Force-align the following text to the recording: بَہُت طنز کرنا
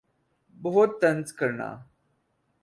بَہُت 0.61 0.91
طنز 1.01 1.33
کرنا 1.39 1.69